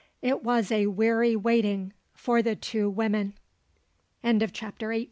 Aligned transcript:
It 0.23 0.43
was 0.43 0.71
a 0.71 0.87
weary 0.87 1.35
waiting 1.35 1.93
for 2.15 2.41
the 2.41 2.55
two 2.55 2.89
women. 2.89 3.35
CHAPTER 4.51 4.91
XIX. 4.93 4.99